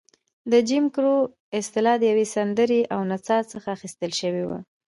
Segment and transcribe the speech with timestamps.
[0.51, 1.15] د جیم کرو
[1.59, 4.59] اصطلاح د یوې سندرې او نڅا څخه اخیستل شوې وه.